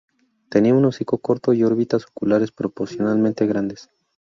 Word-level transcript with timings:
Tenía 0.49 0.73
un 0.73 0.83
hocico 0.85 1.19
corto 1.19 1.53
y 1.53 1.63
órbitas 1.63 2.07
oculares 2.07 2.51
proporcionalmente 2.51 3.45
grandes. 3.45 3.91